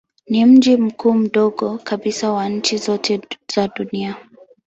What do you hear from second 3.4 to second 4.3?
za dunia.